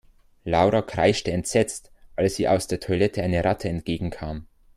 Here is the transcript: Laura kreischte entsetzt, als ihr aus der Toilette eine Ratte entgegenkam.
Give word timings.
Laura 0.45 0.81
kreischte 0.81 1.29
entsetzt, 1.31 1.91
als 2.15 2.39
ihr 2.39 2.51
aus 2.51 2.65
der 2.65 2.79
Toilette 2.79 3.21
eine 3.21 3.45
Ratte 3.45 3.69
entgegenkam. 3.69 4.47